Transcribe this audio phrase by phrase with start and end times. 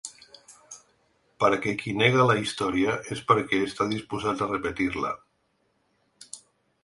[1.43, 5.11] Perquè qui nega la història és perquè està disposat a repetir-la.